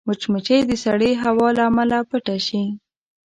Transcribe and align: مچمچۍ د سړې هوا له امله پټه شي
مچمچۍ 0.07 0.59
د 0.69 0.71
سړې 0.83 1.11
هوا 1.23 1.49
له 1.57 1.63
امله 1.69 1.97
پټه 2.09 2.37
شي 2.47 2.63